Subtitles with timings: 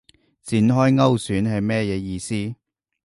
[0.41, 2.55] 展開勾選係乜嘢意思